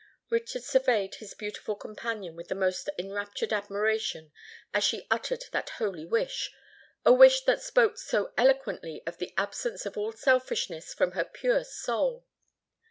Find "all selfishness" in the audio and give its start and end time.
9.97-10.91